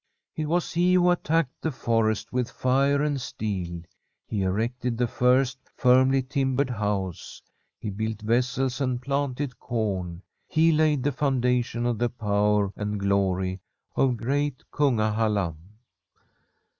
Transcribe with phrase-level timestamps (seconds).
[0.35, 3.83] It was he who attacked the forest with fire and steel.
[4.25, 7.43] He erected the first firmly timbered house.
[7.77, 10.23] He built vessels and planted corn.
[10.47, 13.61] He laid the foundation of the power and glory
[13.95, 15.55] of great Kungahalla.